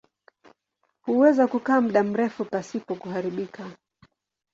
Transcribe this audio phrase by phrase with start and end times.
[1.01, 3.71] Huweza kukaa muda mrefu pasipo kuharibika.